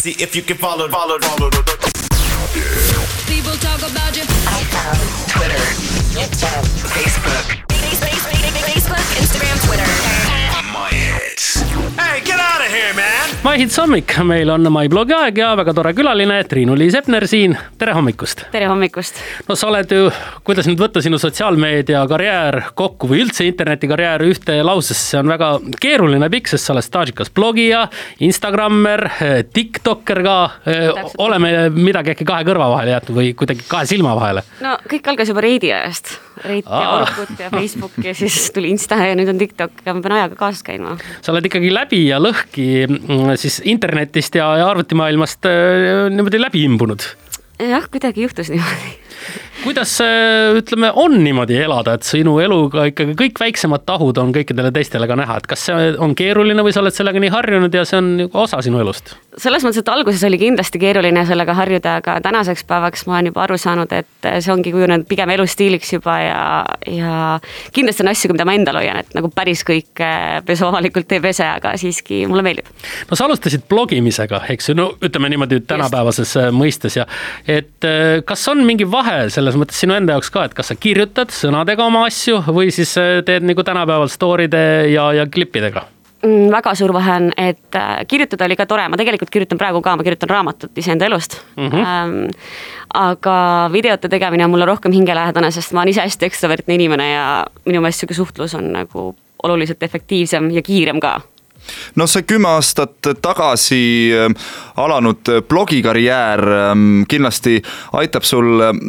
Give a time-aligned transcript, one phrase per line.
[0.00, 1.50] See if you can follow, follow, follow.
[3.28, 4.22] People talk about you.
[4.48, 5.60] iPhone, Twitter,
[6.16, 7.60] YouTube, Facebook.
[8.64, 10.49] Facebook, Instagram, Twitter.
[13.40, 18.42] MyHits hommik, meil on MyBlogi aeg ja väga tore külaline Triinu-Liis Epner siin, tere hommikust.
[18.52, 19.16] tere hommikust!
[19.48, 20.10] no sa oled ju,
[20.44, 25.54] kuidas nüüd võtta sinu sotsiaalmeedia karjäär kokku või üldse internetikarjäär ühte lausesse, see on väga
[25.80, 27.86] keeruline pikk, sest sa oled staažikas blogija,
[28.28, 29.06] Instagrammer,
[29.56, 30.36] tiktokker ka.
[31.24, 34.44] Oleme midagi äkki kahe kõrva vahele jätnud või kuidagi kahe silma vahele?
[34.60, 36.18] no kõik algas juba Reidi ajast.
[36.44, 36.92] Reit ja.
[36.96, 40.38] Orkut ja Facebook ja siis tuli Insta ja nüüd on TikTok ja ma pean ajaga
[40.40, 40.94] kaasas käima.
[41.20, 42.68] sa oled ikkagi läbi ja lõhki
[43.30, 47.06] mm, siis internetist ja, ja arvutimaailmast äh, niimoodi läbi imbunud
[47.68, 48.96] jah, kuidagi juhtus niimoodi.
[49.64, 49.96] kuidas
[50.56, 55.18] ütleme, on niimoodi elada, et sinu eluga ikkagi kõik väiksemad tahud on kõikidele teistele ka
[55.18, 58.12] näha, et kas see on keeruline või sa oled sellega nii harjunud ja see on
[58.32, 59.14] osa sinu elust?
[59.40, 63.44] selles mõttes, et alguses oli kindlasti keeruline sellega harjuda, aga tänaseks päevaks ma olen juba
[63.44, 66.40] aru saanud, et see ongi kujunenud pigem elustiiliks juba ja,
[66.90, 67.14] ja
[67.76, 71.22] kindlasti on asju, mida ma endal hoian, et nagu päris kõik eh, pesu avalikult ei
[71.24, 72.68] pese, aga siiski mulle meeldib.
[73.10, 77.06] no sa alustasid blogimisega, eks ju, no ütleme niimoodi tänapäevases äh, mõistes ja
[77.46, 80.76] et äh, kas on mingi vahe selles mõttes sinu enda jaoks ka, et kas sa
[80.78, 84.62] kirjutad sõnadega oma asju või siis äh, teed nagu tänapäeval story'de
[84.92, 85.86] ja, ja klippidega?
[86.22, 89.82] mm, väga suur vahe on, et äh, kirjutada oli ka tore, ma tegelikult kirjutan praegu
[89.84, 91.68] ka, ma kirjutan raamatut iseenda elust mm.
[91.68, 91.80] -hmm.
[91.80, 92.30] Ähm,
[92.94, 97.26] aga videote tegemine on mulle rohkem hingelähedane, sest ma olen ise hästi ekstravertne inimene ja
[97.64, 101.20] minu meelest sihuke suhtlus on nagu oluliselt efektiivsem ja kiirem ka
[101.96, 103.80] no see kümme aastat tagasi
[104.16, 104.36] ähm,
[104.80, 107.58] alanud blogikarjäär ähm, kindlasti
[108.00, 108.82] aitab sul ähm,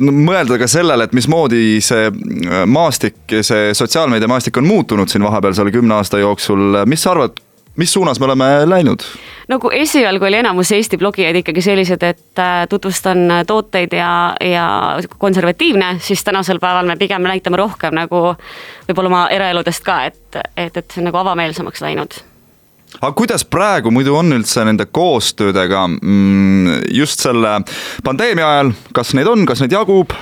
[0.00, 5.56] mõelda ka sellele, et mismoodi see äh, maastik, see sotsiaalmeedia maastik on muutunud siin vahepeal
[5.56, 7.38] selle kümne aasta jooksul, mis sa arvad,
[7.78, 9.04] mis suunas me oleme läinud?
[9.48, 14.66] nagu esialgu oli enamus Eesti blogijaid ikkagi sellised, et äh, tutvustan tooteid ja, ja
[15.18, 18.34] konservatiivne, siis tänasel päeval me pigem näitame rohkem nagu
[18.88, 22.18] võib-olla oma eraeludest ka, et, et, et see on nagu avameelsemaks läinud
[23.00, 27.60] aga kuidas praegu muidu on üldse nende koostöödega mm, just selle
[28.04, 30.14] pandeemia ajal, kas neid on, kas neid jagub?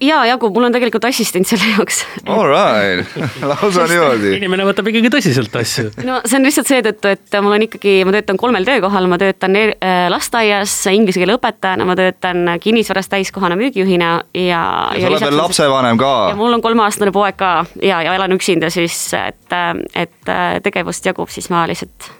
[0.00, 2.00] Ja jagub, mul on tegelikult assistent selle jaoks.
[2.30, 3.16] All right,
[3.50, 4.32] lausa niimoodi.
[4.38, 5.90] inimene võtab ikkagi tõsiselt asju.
[6.06, 9.58] no see on lihtsalt seetõttu, et mul on ikkagi, ma töötan kolmel töökohal, ma töötan
[9.60, 14.64] er- äh, lasteaias inglise keele õpetajana, ma töötan kinnisvaras täiskohana müügijuhina ja.
[14.96, 16.14] ja sa oled veel lapsevanem ka.
[16.32, 17.52] ja mul on kolmeaastane poeg ka
[17.82, 19.56] ja, ja elan üksinda siis, et,
[19.94, 20.34] et
[20.64, 22.12] tegevust jagub, siis ma lihtsalt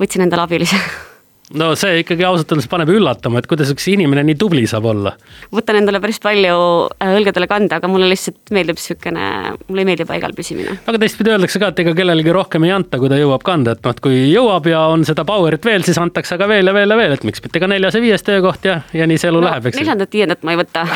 [0.00, 0.78] võtsin endale abilise
[1.58, 5.12] no see ikkagi ausalt öeldes paneb üllatama, et kuidas üks inimene nii tubli saab olla.
[5.54, 6.56] võtan endale päris palju
[6.94, 9.26] äh, õlgadele kanda, aga mulle lihtsalt meeldib niisugune,
[9.66, 10.76] mulle ei meeldi paigal püsimine.
[10.86, 13.82] aga teistpidi öeldakse ka, et ega kellelegi rohkem ei anta, kui ta jõuab kanda, et
[13.86, 16.94] noh, et kui jõuab ja on seda power'it veel, siis antakse ka veel ja veel
[16.94, 19.42] ja veel, et miks mitte ka neljas ja viies töökoht ja, ja nii see elu
[19.42, 19.84] no, läheb, eks ju.
[19.84, 20.86] neljandat-viiendat ma ei võta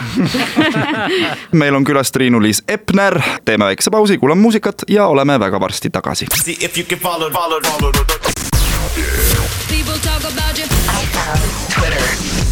[1.63, 6.31] meil on külas Triinu-Liis Epner, teeme väikese pausi, kuulame muusikat ja oleme väga varsti tagasi.
[6.39, 9.34] See if you can follow, follow, follow.
[9.75, 10.67] People talk about you.
[11.03, 11.41] iPhone,
[11.75, 12.05] Twitter,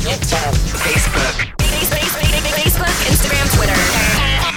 [0.02, 1.36] YouTube, Facebook.
[2.58, 3.78] Facebook, Instagram, Twitter.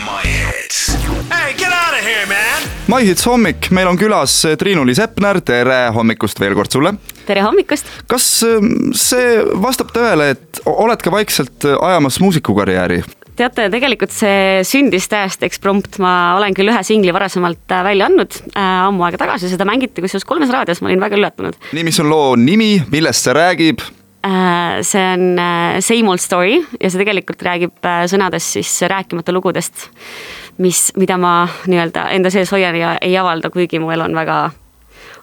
[0.08, 0.96] My hits.
[1.30, 2.62] Hey, get out of here, man.
[2.88, 6.96] MyHits hommik, meil on külas Triinu-Liis Epner, tere hommikust veel kord sulle.
[7.28, 7.86] tere hommikust!
[8.10, 13.04] kas ähm, see vastab tõele, et oled ka vaikselt ajamas muusikukarjääri?
[13.40, 18.40] Teate, tegelikult see sündis täiesti eksprompt, ma olen küll ühe singli varasemalt äh, välja andnud
[18.54, 22.02] äh, ammu aega tagasi, seda mängiti kusjuures kolmes raadios, ma olin väga üllatunud nii, mis
[22.04, 23.84] on loo nimi, millest see räägib?
[24.26, 24.82] äh,.
[24.82, 29.90] see on äh, Same Old Story ja see tegelikult räägib äh, sõnades siis rääkimata lugudest,
[30.64, 31.38] mis, mida ma
[31.68, 34.40] nii-öelda enda sees hoian ja ei avalda, kuigi mu elu on väga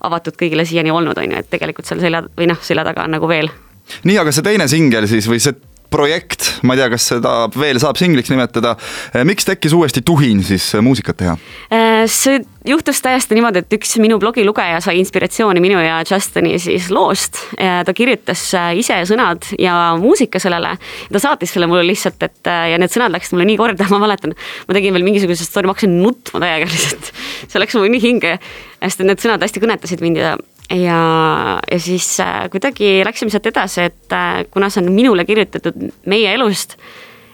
[0.02, 3.14] avatud kõigile siiani olnud, on ju, et tegelikult seal selja või noh, selja taga on
[3.16, 3.50] nagu veel
[4.06, 5.56] nii, aga see teine singel siis või see
[5.92, 8.74] projekt, ma ei tea, kas seda veel saab singliks nimetada,
[9.28, 11.36] miks tekkis uuesti tuhin siis muusikat teha?
[11.72, 16.58] Äh, see juhtus täiesti niimoodi, et üks minu blogi lugeja sai inspiratsiooni minu ja Justini
[16.62, 17.40] siis loost.
[17.58, 20.76] ta kirjutas äh, ise sõnad ja muusika sellele.
[21.12, 24.02] ta saatis selle mulle lihtsalt, et äh, ja need sõnad läksid mulle nii korda, ma
[24.04, 24.36] mäletan.
[24.68, 27.12] ma tegin veel mingisuguse story, ma hakkasin nutma täiega lihtsalt.
[27.48, 28.38] see läks mulle nii hinge,
[28.82, 30.36] sest need sõnad hästi kõnetasid mind ja
[30.72, 35.88] ja, ja siis äh, kuidagi läksime sealt edasi, et äh, kuna see on minule kirjutatud
[36.06, 36.76] meie elust,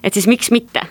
[0.03, 0.85] et siis miks mitte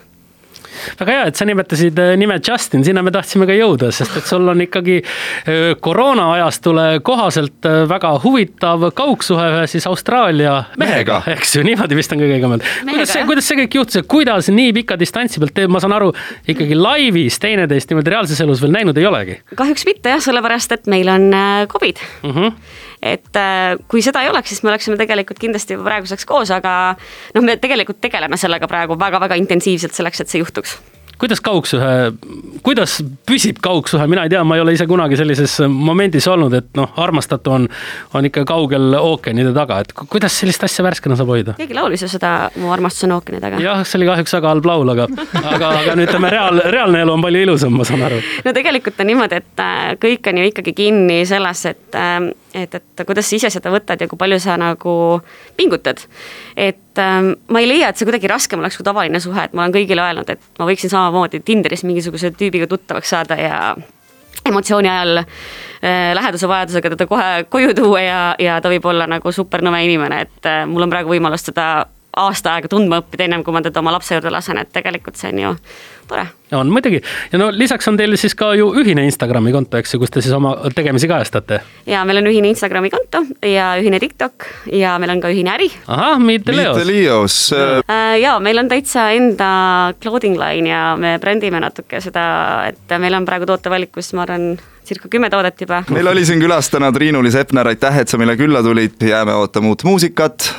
[0.99, 4.29] väga hea, et sa nimetasid äh, nime Justin, sinna me tahtsime ka jõuda, sest et
[4.29, 11.21] sul on ikkagi äh, koroona ajastule kohaselt äh, väga huvitav kaugsuhe ühe siis Austraalia mehega,
[11.21, 11.37] Mehega.
[11.37, 12.73] eks ju, niimoodi vist on kõige õigem öelda.
[12.89, 15.95] kuidas see, kuidas see kõik juhtus ja kuidas nii pika distantsi pealt teeb, ma saan
[15.97, 16.11] aru,
[16.47, 20.91] ikkagi laivis teineteist niimoodi reaalses elus veel näinud ei olegi kahjuks mitte jah, sellepärast et
[20.91, 21.31] meil on
[21.71, 22.31] Covid mm.
[22.31, 22.85] -hmm.
[23.15, 26.75] Et äh, kui seda ei oleks, siis me oleksime tegelikult kindlasti juba praeguseks koos, aga
[27.35, 30.77] noh, me tegelikult tegeleme sellega praegu väga-väga intensiivselt selleks, et see juhtuks
[31.17, 31.93] kuidas kaugsuhe,
[32.65, 36.69] kuidas püsib kaugsuhe, mina ei tea, ma ei ole ise kunagi sellises momendis olnud, et
[36.77, 37.67] noh, armastatu on,
[38.17, 41.57] on ikka kaugel ookeanide taga, et kuidas sellist asja värskena saab hoida?
[41.57, 43.61] keegi laulis ju seda Mu armastus on ookeani taga.
[43.61, 45.07] jah, see oli kahjuks väga halb laul, aga,
[45.41, 48.21] aga, aga no ütleme, reaal, reaalne elu on palju ilusam, ma saan aru.
[48.45, 52.19] no tegelikult on niimoodi, et äh, kõik on ju ikkagi kinni selles, et, äh,
[52.57, 54.93] et, et kuidas sa ise seda võtad ja kui palju sa nagu
[55.57, 56.03] pingutad.
[56.55, 59.65] et ähm, ma ei leia, et see kuidagi raskem oleks kui tavaline suhe, et ma
[59.65, 63.59] olen kõigile öelnud, et ma võiksin samamoodi Tinderis mingisuguse tüübiga tuttavaks saada ja
[64.45, 69.31] emotsiooni ajal äh, läheduse vajadusega teda kohe koju tuua ja, ja ta võib olla nagu
[69.31, 73.43] super nõme inimene, et äh, mul on praegu võimalus teda aasta aega tundma õppida, ennem
[73.45, 75.53] kui ma teda oma lapse juurde lasen, et tegelikult see on ju
[76.07, 76.25] tore.
[76.55, 79.99] on muidugi ja no lisaks on teil siis ka ju ühine Instagrami konto, eks ju,
[80.01, 81.59] kus te siis oma tegemisi kajastate.
[81.85, 85.69] ja meil on ühine Instagrami konto ja ühine TikTok ja meil on ka ühine äri.
[85.87, 86.77] ahah, Meet the Leos.
[86.77, 87.37] Meet the Leos.
[87.53, 89.51] Äh, ja meil on täitsa enda
[90.01, 92.25] clothing line ja me brändime natuke seda,
[92.71, 94.55] et meil on praegu tootevalikus, ma arvan
[94.87, 95.83] circa kümme toodet juba.
[95.93, 99.73] meil oli siin külas täna Triinu-Liis Epner, aitäh, et sa meile külla tulid, jääme ootama
[99.73, 100.53] uut muusikat.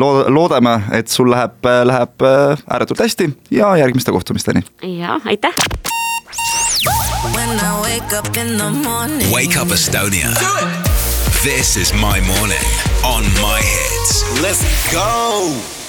[0.00, 2.26] Lood-, loodame, et sul läheb, läheb
[2.70, 4.64] ääretult hästi ja järgmiste kohtumisteni.
[4.82, 5.54] ja aitäh.
[7.34, 9.32] When I wake up in the morning.
[9.32, 10.28] Wake up Estonia.
[11.42, 12.66] This is my morning
[13.02, 14.24] on my hits.
[14.42, 15.85] Let's go.